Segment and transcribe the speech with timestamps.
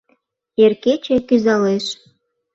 [0.63, 1.85] Эр кече кӱзалеш-